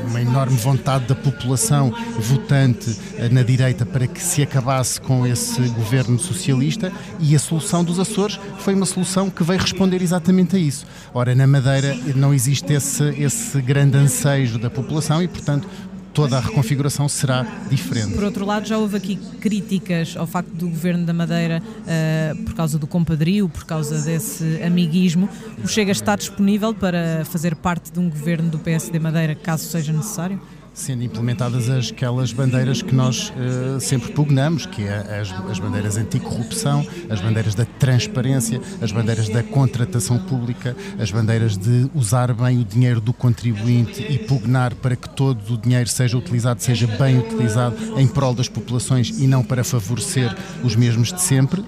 uma 0.06 0.20
enorme 0.20 0.56
vontade 0.56 1.06
da 1.06 1.14
população 1.14 1.92
votante 2.18 2.96
eh, 3.16 3.28
na 3.28 3.42
direita 3.42 3.84
para 3.84 4.06
que 4.06 4.22
se 4.22 4.42
acabasse 4.42 5.00
com 5.00 5.26
esse 5.26 5.60
governo 5.68 6.18
socialista 6.18 6.92
e 7.20 7.34
a 7.34 7.38
solução 7.38 7.84
dos 7.84 7.98
Açores 7.98 8.38
foi 8.58 8.74
uma 8.74 8.86
solução 8.86 9.30
que 9.30 9.42
veio 9.42 9.60
responder 9.60 10.02
exatamente 10.02 10.56
a 10.56 10.58
isso. 10.58 10.86
Ora, 11.14 11.34
na 11.34 11.46
Madeira 11.46 11.96
não 12.14 12.32
existe 12.32 12.72
esse, 12.72 13.04
esse 13.18 13.60
grande 13.60 13.96
ansejo 13.96 14.58
da 14.58 14.70
população 14.70 15.22
e, 15.22 15.28
portanto, 15.28 15.68
toda 16.12 16.38
a 16.38 16.40
reconfiguração 16.40 17.08
será 17.08 17.42
diferente. 17.68 18.14
Por 18.14 18.24
outro 18.24 18.44
lado, 18.44 18.66
já 18.66 18.78
houve 18.78 18.96
aqui 18.96 19.16
críticas 19.40 20.14
ao 20.16 20.26
facto 20.26 20.50
do 20.50 20.68
Governo 20.68 21.04
da 21.04 21.12
Madeira, 21.12 21.62
uh, 21.62 22.42
por 22.44 22.54
causa 22.54 22.78
do 22.78 22.86
compadrio, 22.86 23.48
por 23.48 23.64
causa 23.64 24.00
desse 24.00 24.62
amiguismo. 24.62 25.28
O 25.62 25.68
Chega 25.68 25.92
está 25.92 26.14
disponível 26.16 26.74
para 26.74 27.24
fazer 27.24 27.56
parte 27.56 27.92
de 27.92 27.98
um 27.98 28.08
governo 28.08 28.50
do 28.50 28.58
PSD 28.58 28.98
Madeira, 28.98 29.34
caso 29.34 29.64
seja 29.64 29.92
necessário? 29.92 30.40
Sendo 30.74 31.04
implementadas 31.04 31.68
aquelas 31.68 32.32
bandeiras 32.32 32.82
que 32.82 32.94
nós 32.94 33.30
uh, 33.30 33.80
sempre 33.80 34.12
pugnamos, 34.12 34.66
que 34.66 34.82
é 34.84 35.20
as, 35.20 35.30
as 35.50 35.58
bandeiras 35.58 35.96
anticorrupção, 35.96 36.86
as 37.10 37.20
bandeiras 37.20 37.54
da 37.54 37.64
transparência, 37.64 38.60
as 38.80 38.90
bandeiras 38.90 39.28
da 39.28 39.42
contratação 39.42 40.18
pública, 40.18 40.76
as 40.98 41.10
bandeiras 41.10 41.56
de 41.56 41.90
usar 41.94 42.32
bem 42.32 42.60
o 42.60 42.64
dinheiro 42.64 43.00
do 43.00 43.12
contribuinte 43.12 44.02
e 44.02 44.18
pugnar 44.18 44.74
para 44.74 44.96
que 44.96 45.08
todo 45.08 45.54
o 45.54 45.58
dinheiro 45.58 45.88
seja 45.88 46.16
utilizado, 46.16 46.62
seja 46.62 46.86
bem 46.86 47.18
utilizado 47.18 47.76
em 47.98 48.06
prol 48.06 48.34
das 48.34 48.48
populações 48.48 49.10
e 49.20 49.26
não 49.26 49.42
para 49.42 49.62
favorecer 49.62 50.34
os 50.62 50.74
mesmos 50.74 51.12
de 51.12 51.20
sempre. 51.20 51.64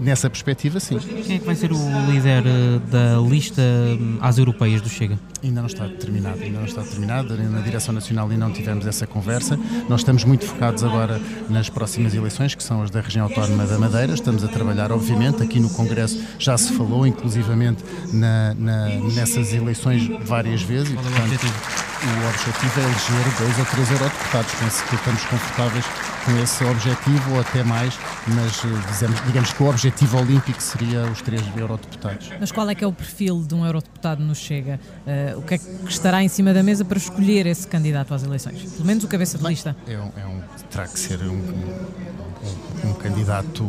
Nessa 0.00 0.28
perspectiva, 0.28 0.80
sim. 0.80 0.98
Quem 0.98 1.36
é 1.36 1.38
que 1.38 1.44
vai 1.44 1.54
ser 1.54 1.72
o 1.72 2.10
líder 2.10 2.44
eh, 2.46 2.80
da 2.90 3.20
lista 3.20 3.62
hum, 3.62 4.18
às 4.20 4.38
europeias 4.38 4.80
do 4.80 4.88
Chega? 4.88 5.18
Ainda 5.42 5.60
não 5.60 5.66
está 5.66 5.86
determinado, 5.86 6.40
ainda 6.40 6.58
não 6.58 6.66
está 6.66 6.82
determinado. 6.82 7.36
Na 7.36 7.60
Direção 7.60 7.94
Nacional 7.94 8.21
ainda 8.30 8.46
não 8.46 8.52
tivemos 8.52 8.86
essa 8.86 9.06
conversa. 9.06 9.58
Nós 9.88 10.00
estamos 10.00 10.24
muito 10.24 10.44
focados 10.44 10.82
agora 10.82 11.20
nas 11.48 11.68
próximas 11.68 12.14
eleições, 12.14 12.54
que 12.54 12.62
são 12.62 12.82
as 12.82 12.90
da 12.90 13.00
região 13.00 13.24
autónoma 13.24 13.66
da 13.66 13.78
Madeira. 13.78 14.14
Estamos 14.14 14.44
a 14.44 14.48
trabalhar, 14.48 14.92
obviamente, 14.92 15.42
aqui 15.42 15.60
no 15.60 15.70
Congresso 15.70 16.22
já 16.38 16.56
se 16.56 16.72
falou, 16.72 17.06
inclusivamente 17.06 17.84
na, 18.12 18.54
na, 18.54 18.88
nessas 19.14 19.52
eleições 19.52 20.08
várias 20.24 20.62
vezes. 20.62 20.90
E, 20.90 20.94
portanto, 20.94 21.91
o 22.04 22.28
objetivo 22.28 22.80
é 22.80 22.84
eleger 22.84 23.38
dois 23.38 23.58
ou 23.58 23.64
três 23.66 23.90
eurodeputados. 23.90 24.54
Penso 24.54 24.84
que 24.84 24.94
estamos 24.94 25.24
confortáveis 25.24 25.84
com 26.24 26.42
esse 26.42 26.64
objetivo 26.64 27.34
ou 27.34 27.40
até 27.40 27.62
mais, 27.64 27.98
mas 28.28 28.64
eh, 28.64 28.90
dizemos, 28.90 29.20
digamos 29.26 29.52
que 29.52 29.62
o 29.62 29.68
objetivo 29.68 30.18
olímpico 30.18 30.62
seria 30.62 31.02
os 31.04 31.22
três 31.22 31.42
eurodeputados. 31.56 32.30
Mas 32.40 32.50
qual 32.50 32.68
é 32.68 32.74
que 32.74 32.84
é 32.84 32.86
o 32.86 32.92
perfil 32.92 33.42
de 33.42 33.54
um 33.54 33.64
eurodeputado 33.64 34.22
no 34.22 34.34
Chega? 34.34 34.80
Uh, 35.06 35.38
o 35.38 35.42
que 35.42 35.54
é 35.54 35.58
que 35.58 35.68
estará 35.88 36.22
em 36.22 36.28
cima 36.28 36.52
da 36.52 36.62
mesa 36.62 36.84
para 36.84 36.98
escolher 36.98 37.46
esse 37.46 37.66
candidato 37.66 38.14
às 38.14 38.22
eleições? 38.22 38.62
Pelo 38.72 38.84
menos 38.84 39.04
o 39.04 39.08
cabeça 39.08 39.38
de 39.38 39.44
lista. 39.44 39.76
É 39.86 39.98
um, 39.98 40.12
é 40.16 40.26
um 40.26 40.40
terá 40.70 40.86
que 40.86 40.98
ser 40.98 41.20
um, 41.22 41.32
um, 41.32 42.31
um 42.84 42.94
candidato 42.94 43.64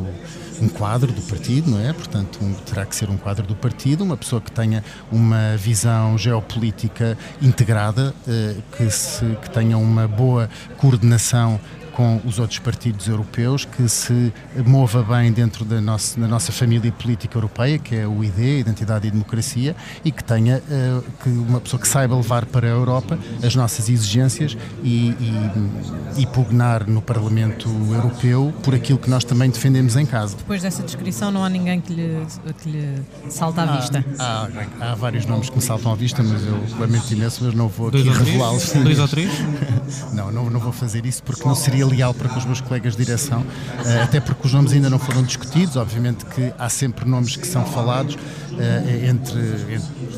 um 0.61 0.69
quadro 0.69 1.11
do 1.11 1.21
partido, 1.21 1.71
não 1.71 1.79
é? 1.79 1.91
Portanto, 1.93 2.39
um, 2.41 2.53
terá 2.53 2.85
que 2.85 2.95
ser 2.95 3.09
um 3.09 3.17
quadro 3.17 3.45
do 3.45 3.55
partido, 3.55 4.03
uma 4.03 4.15
pessoa 4.15 4.41
que 4.41 4.51
tenha 4.51 4.83
uma 5.11 5.57
visão 5.57 6.17
geopolítica 6.17 7.17
integrada, 7.41 8.13
eh, 8.27 8.55
que, 8.77 8.89
se, 8.89 9.25
que 9.41 9.49
tenha 9.49 9.77
uma 9.77 10.07
boa 10.07 10.49
coordenação 10.77 11.59
com 11.93 12.19
os 12.25 12.39
outros 12.39 12.59
partidos 12.59 13.07
europeus, 13.07 13.65
que 13.65 13.87
se 13.87 14.33
mova 14.65 15.03
bem 15.03 15.31
dentro 15.31 15.63
da 15.63 15.79
nossa, 15.79 16.19
da 16.19 16.27
nossa 16.27 16.51
família 16.51 16.91
política 16.91 17.37
europeia, 17.37 17.77
que 17.77 17.95
é 17.95 18.07
o 18.07 18.23
ID, 18.23 18.59
Identidade 18.59 19.07
e 19.07 19.11
Democracia, 19.11 19.75
e 20.03 20.11
que 20.11 20.23
tenha 20.23 20.57
uh, 20.57 21.03
que 21.23 21.29
uma 21.29 21.61
pessoa 21.61 21.79
que 21.79 21.87
saiba 21.87 22.15
levar 22.15 22.45
para 22.45 22.67
a 22.67 22.69
Europa 22.69 23.17
as 23.43 23.55
nossas 23.55 23.89
exigências 23.89 24.57
e, 24.83 25.09
e, 25.09 26.21
e 26.21 26.25
pugnar 26.27 26.87
no 26.87 27.01
Parlamento 27.01 27.69
Europeu 27.91 28.53
por 28.63 28.73
aquilo 28.73 28.97
que 28.97 29.09
nós 29.09 29.23
também 29.23 29.49
defendemos 29.49 29.95
em 29.95 30.05
casa. 30.05 30.35
Depois 30.35 30.61
dessa 30.61 30.83
descrição, 30.83 31.31
não 31.31 31.43
há 31.43 31.49
ninguém 31.49 31.79
que 31.79 31.93
lhe, 31.93 32.25
que 32.61 32.69
lhe 32.69 33.01
salta 33.29 33.61
à 33.61 33.77
vista? 33.77 34.03
Há, 34.17 34.47
há, 34.79 34.91
há, 34.91 34.95
vários 34.95 35.25
nomes 35.25 35.49
que 35.49 35.55
me 35.55 35.61
saltam 35.61 35.91
à 35.91 35.95
vista, 35.95 36.23
mas 36.23 36.45
eu 36.45 36.59
lamento 36.79 37.11
imenso, 37.11 37.43
mas 37.43 37.53
não 37.53 37.67
vou 37.67 37.89
aqui 37.89 38.01
revelá-los. 38.01 38.71
Dois 38.73 38.99
ou 38.99 39.07
três? 39.07 39.31
não, 40.13 40.31
não, 40.31 40.49
não 40.49 40.59
vou 40.59 40.71
fazer 40.71 41.05
isso 41.05 41.21
porque 41.23 41.43
não 41.47 41.55
seria 41.55 41.82
leal 41.85 42.13
para 42.13 42.29
com 42.29 42.39
os 42.39 42.45
meus 42.45 42.61
colegas 42.61 42.95
de 42.95 43.05
direção, 43.05 43.45
eh, 43.85 44.01
até 44.01 44.19
porque 44.19 44.47
os 44.47 44.53
nomes 44.53 44.73
ainda 44.73 44.89
não 44.89 44.99
foram 44.99 45.23
discutidos. 45.23 45.75
Obviamente 45.75 46.25
que 46.25 46.53
há 46.57 46.69
sempre 46.69 47.07
nomes 47.07 47.35
que 47.35 47.47
são 47.47 47.65
falados 47.65 48.17
eh, 48.57 49.07
entre, 49.09 49.39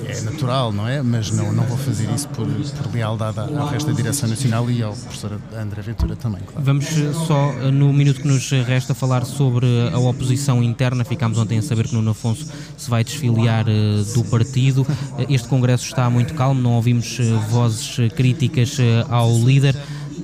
é 0.08 0.22
natural, 0.22 0.72
não 0.72 0.88
é? 0.88 1.02
Mas 1.02 1.32
não, 1.32 1.52
não 1.52 1.64
vou 1.64 1.78
fazer 1.78 2.10
isso 2.14 2.28
por, 2.30 2.46
por 2.48 2.94
lealdade 2.94 3.40
ao 3.40 3.68
resto 3.68 3.88
da 3.88 3.94
direção 3.94 4.30
nacional 4.30 4.70
e 4.70 4.84
ao 4.84 4.94
professor 4.94 5.40
André 5.58 5.82
Ventura 5.82 6.16
também. 6.16 6.42
Claro. 6.42 6.64
Vamos 6.64 6.86
eh, 6.86 7.14
só, 7.28 7.52
no 7.72 7.94
minuto 7.94 8.22
que 8.22 8.28
nos 8.28 8.50
resta, 8.52 8.94
falar 8.94 9.26
sobre 9.26 9.68
a 9.94 9.98
oposição 9.98 10.64
interna. 10.64 11.04
Ficámos 11.04 11.38
ontem 11.38 11.58
a 11.58 11.62
saber 11.62 11.88
que 11.88 11.94
Nuno 11.94 12.12
Afonso 12.12 12.48
se 12.78 12.90
vai 12.90 13.04
desfiliar 13.04 13.66
do 14.14 14.24
partido. 14.26 14.86
Este 15.30 15.48
congresso 15.48 15.86
está 15.86 16.10
muito 16.10 16.34
calmo, 16.34 16.62
não 16.62 16.74
ouvimos 16.74 17.18
vozes 17.50 17.98
críticas 18.16 18.78
ao 19.10 19.32
líder 19.40 19.76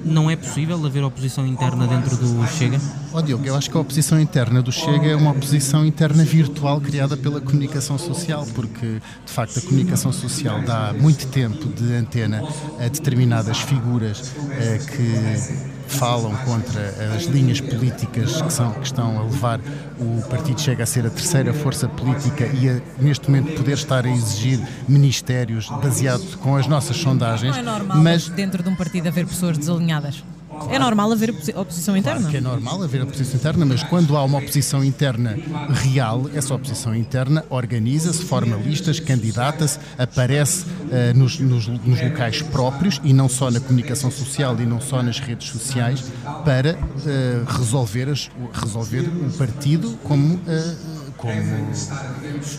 não 0.04 0.30
é 0.30 0.36
possível 0.36 0.84
haver 0.86 1.04
oposição 1.04 1.46
interna 1.46 1.88
dentro 1.88 2.16
do 2.18 2.48
Chega? 2.48 2.80
Oh, 3.14 3.22
Diogo, 3.22 3.46
eu 3.46 3.56
acho 3.58 3.70
que 3.70 3.76
a 3.76 3.80
oposição 3.82 4.20
interna 4.22 4.62
do 4.62 4.72
Chega 4.72 5.08
é 5.08 5.16
uma 5.16 5.32
oposição 5.32 5.86
interna 5.86 6.24
virtual 6.24 6.80
criada 6.80 7.18
pela 7.18 7.42
comunicação 7.42 7.98
social, 7.98 8.48
porque 8.56 9.02
de 9.26 9.32
facto 9.32 9.60
a 9.60 9.62
comunicação 9.62 10.14
social 10.14 10.62
dá 10.62 10.94
muito 10.94 11.28
tempo 11.28 11.68
de 11.68 11.94
antena 11.94 12.42
a 12.80 12.88
determinadas 12.88 13.60
figuras 13.60 14.34
eh, 14.52 14.78
que 14.78 15.72
falam 15.92 16.34
contra 16.46 17.14
as 17.14 17.26
linhas 17.26 17.60
políticas 17.60 18.42
que, 18.42 18.54
são, 18.54 18.72
que 18.72 18.86
estão 18.86 19.20
a 19.20 19.24
levar 19.24 19.60
o 20.00 20.22
partido 20.30 20.62
Chega 20.62 20.84
a 20.84 20.86
ser 20.86 21.06
a 21.06 21.10
terceira 21.10 21.54
força 21.54 21.90
política 21.90 22.46
e 22.46 22.70
a, 22.70 22.82
neste 22.98 23.30
momento 23.30 23.58
poder 23.58 23.74
estar 23.74 24.06
a 24.06 24.10
exigir 24.10 24.60
ministérios 24.88 25.68
baseado 25.68 26.38
com 26.38 26.56
as 26.56 26.66
nossas 26.66 26.96
sondagens. 26.96 27.58
Não 27.58 27.62
é 27.62 27.78
normal 27.78 27.98
mas 27.98 28.30
dentro 28.30 28.64
de 28.64 28.70
um 28.70 28.76
partido 28.76 29.08
haver 29.08 29.28
pessoas 29.28 29.58
desalinhadas. 29.58 30.24
Claro. 30.62 30.76
É 30.76 30.80
normal 30.80 31.12
haver 31.12 31.30
oposição 31.56 31.98
interna? 31.98 32.20
Claro 32.20 32.32
que 32.32 32.38
é 32.38 32.42
normal 32.42 32.84
haver 32.84 33.02
oposição 33.02 33.36
interna, 33.38 33.66
mas 33.66 33.84
quando 33.84 34.16
há 34.16 34.24
uma 34.24 34.38
oposição 34.38 34.84
interna 34.84 35.38
real, 35.70 36.30
essa 36.34 36.54
oposição 36.54 36.96
interna 36.96 37.44
organiza-se, 37.50 38.24
forma 38.24 38.56
listas, 38.56 39.00
candidata-se, 39.00 39.80
aparece 39.98 40.66
uh, 40.66 41.18
nos, 41.18 41.40
nos, 41.40 41.68
nos, 41.68 42.02
locais 42.02 42.42
próprios 42.42 43.02
e 43.04 43.14
não 43.14 43.28
só 43.28 43.50
na 43.50 43.60
comunicação 43.60 44.12
social 44.12 44.56
e 44.60 44.66
não 44.66 44.80
só 44.80 45.02
nas 45.02 45.20
redes 45.20 45.50
sociais 45.50 46.04
para 46.46 46.76
uh, 46.76 47.58
resolver, 47.58 48.10
as, 48.10 48.30
resolver 48.54 49.02
o 49.02 49.32
partido 49.38 49.98
como. 50.04 50.36
Uh, 50.36 51.02
como, 51.22 51.38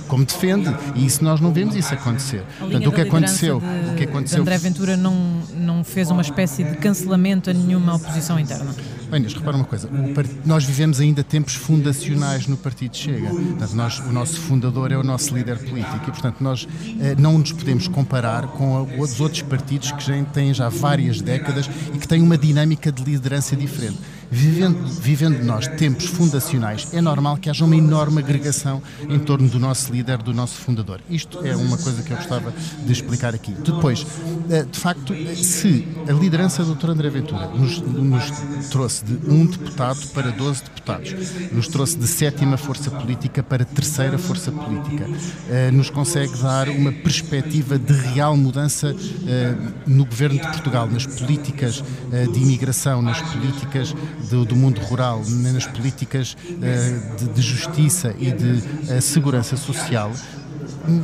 como 0.06 0.24
defende. 0.24 0.72
E 0.94 1.04
isso 1.04 1.24
nós 1.24 1.40
não 1.40 1.52
vemos 1.52 1.74
isso 1.74 1.92
acontecer. 1.92 2.44
Portanto, 2.60 2.88
o 2.88 2.92
que 2.92 3.00
aconteceu, 3.00 3.60
de, 3.60 3.90
o 3.90 3.94
que 3.96 4.04
aconteceu. 4.04 4.40
André 4.40 4.56
Ventura 4.58 4.96
não, 4.96 5.42
não 5.62 5.84
fez 5.84 6.10
uma 6.10 6.22
espécie 6.22 6.64
de 6.64 6.76
cancelamento 6.76 7.48
a 7.48 7.52
nenhuma 7.52 7.94
oposição 7.94 8.38
interna. 8.38 8.74
Bem, 9.10 9.22
repara 9.22 9.56
uma 9.56 9.66
coisa, 9.66 9.90
nós 10.44 10.64
vivemos 10.64 10.98
ainda 10.98 11.22
tempos 11.22 11.54
fundacionais 11.54 12.46
no 12.46 12.56
Partido 12.56 12.96
Chega. 12.96 13.28
Portanto, 13.28 13.74
nós, 13.74 13.98
o 13.98 14.10
nosso 14.10 14.40
fundador 14.40 14.90
é 14.90 14.96
o 14.96 15.02
nosso 15.02 15.34
líder 15.34 15.58
político 15.58 16.04
e, 16.08 16.10
portanto, 16.10 16.36
nós 16.40 16.66
eh, 16.98 17.14
não 17.18 17.36
nos 17.36 17.52
podemos 17.52 17.86
comparar 17.88 18.46
com 18.48 18.88
os 18.98 19.20
outros 19.20 19.42
partidos 19.42 19.92
que 19.92 20.02
já 20.02 20.24
têm 20.24 20.54
já 20.54 20.70
várias 20.70 21.20
décadas 21.20 21.68
e 21.94 21.98
que 21.98 22.08
têm 22.08 22.22
uma 22.22 22.38
dinâmica 22.38 22.90
de 22.90 23.04
liderança 23.04 23.54
diferente. 23.54 23.98
Vivendo, 24.34 24.82
vivendo 24.86 25.44
nós 25.44 25.68
tempos 25.68 26.06
fundacionais, 26.06 26.88
é 26.94 27.02
normal 27.02 27.36
que 27.36 27.50
haja 27.50 27.66
uma 27.66 27.76
enorme 27.76 28.20
agregação 28.20 28.82
em 29.06 29.18
torno 29.18 29.46
do 29.46 29.60
nosso 29.60 29.92
líder, 29.92 30.22
do 30.22 30.32
nosso 30.32 30.54
fundador. 30.54 31.02
Isto 31.10 31.44
é 31.44 31.54
uma 31.54 31.76
coisa 31.76 32.02
que 32.02 32.14
eu 32.14 32.16
gostava 32.16 32.50
de 32.82 32.90
explicar 32.90 33.34
aqui. 33.34 33.52
Depois, 33.52 34.06
eh, 34.48 34.62
de 34.62 34.78
facto, 34.78 35.14
se 35.36 35.86
a 36.08 36.12
liderança 36.12 36.64
do 36.64 36.74
Dr. 36.74 36.92
André 36.92 37.10
Ventura 37.10 37.46
nos, 37.48 37.78
nos 37.80 38.68
trouxe 38.70 39.04
de 39.04 39.30
um 39.30 39.44
deputado 39.44 40.00
para 40.14 40.30
12 40.30 40.64
deputados, 40.64 41.14
nos 41.52 41.68
trouxe 41.68 41.98
de 41.98 42.08
sétima 42.08 42.56
força 42.56 42.90
política 42.90 43.42
para 43.42 43.66
terceira 43.66 44.16
força 44.16 44.50
política, 44.50 45.10
eh, 45.50 45.70
nos 45.70 45.90
consegue 45.90 46.34
dar 46.38 46.70
uma 46.70 46.90
perspectiva 46.90 47.78
de 47.78 47.92
real 47.92 48.34
mudança 48.34 48.96
eh, 49.26 49.54
no 49.86 50.06
governo 50.06 50.40
de 50.40 50.46
Portugal, 50.48 50.88
nas 50.88 51.04
políticas 51.04 51.84
de 52.32 52.40
imigração, 52.40 53.02
nas 53.02 53.20
políticas 53.20 53.94
do, 54.30 54.44
do 54.44 54.56
mundo 54.56 54.80
rural, 54.80 55.22
nas 55.52 55.66
políticas 55.66 56.36
uh, 56.50 57.16
de, 57.16 57.28
de, 57.28 57.42
justiça 57.42 58.14
e 58.18 58.30
de 58.30 58.52
uh, 58.92 59.00
segurança 59.00 59.56
social, 59.56 60.12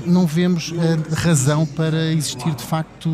não 0.06 0.26
vemos 0.26 0.70
uh, 0.70 0.74
razão 1.14 1.66
para 1.66 2.12
existir 2.12 2.54
de 2.54 2.62
facto 2.62 3.08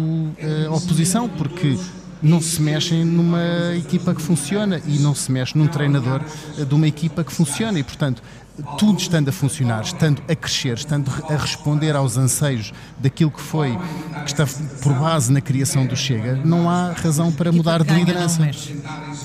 oposição, 0.70 1.28
porque 1.28 1.78
não 2.22 2.40
se 2.40 2.60
mexem 2.62 3.04
numa 3.04 3.74
equipa 3.76 4.14
que 4.14 4.22
funciona 4.22 4.80
e 4.86 4.98
não 4.98 5.14
se 5.14 5.30
mexe 5.30 5.56
num 5.58 5.66
treinador 5.66 6.22
de 6.56 6.74
uma 6.74 6.88
equipa 6.88 7.22
que 7.22 7.32
funciona. 7.32 7.78
E, 7.78 7.82
portanto, 7.82 8.22
tudo 8.78 8.98
estando 8.98 9.28
a 9.28 9.32
funcionar, 9.32 9.82
estando 9.82 10.22
a 10.28 10.34
crescer, 10.34 10.74
estando 10.74 11.10
a 11.28 11.36
responder 11.36 11.96
aos 11.96 12.16
anseios 12.16 12.72
daquilo 12.98 13.30
que 13.30 13.40
foi, 13.40 13.76
que 14.24 14.30
está 14.30 14.46
por 14.82 14.92
base 14.94 15.32
na 15.32 15.40
criação 15.40 15.86
do 15.86 15.96
Chega, 15.96 16.36
não 16.44 16.70
há 16.70 16.92
razão 16.92 17.32
para 17.32 17.50
mudar 17.50 17.82
de 17.82 17.92
liderança. 17.92 18.48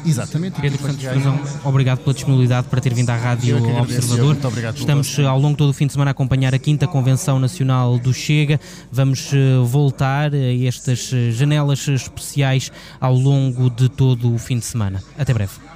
Exatamente. 0.06 0.60
Pedro 0.60 0.82
Santos 0.82 1.04
Frazão, 1.04 1.40
obrigado 1.64 2.00
pela 2.00 2.14
disponibilidade 2.14 2.68
para 2.68 2.82
ter 2.82 2.94
vindo 2.94 3.10
à 3.10 3.16
Rádio 3.16 3.58
Observador. 3.80 4.38
Estamos 4.76 5.20
ao 5.20 5.40
longo 5.40 5.54
de 5.54 5.58
todo 5.58 5.70
o 5.70 5.74
fim 5.74 5.86
de 5.86 5.94
semana 5.94 6.12
a 6.12 6.14
acompanhar 6.14 6.54
a 6.56 6.60
quinta 6.60 6.88
Convenção 6.88 7.40
Nacional 7.40 8.00
do 8.00 8.14
Chega. 8.14 8.60
Vamos 8.92 9.32
eh, 9.34 9.38
voltar 9.64 10.34
a 10.34 10.66
estas 10.66 11.12
eh, 11.14 11.32
janelas 11.32 11.88
especiais 11.88 12.72
ao 13.00 13.14
longo 13.14 13.70
de 13.70 13.90
todo 13.90 14.34
o 14.34 14.38
fim 14.38 14.58
de 14.58 14.66
semana. 14.66 15.04
Até 15.18 15.34
breve. 15.34 15.70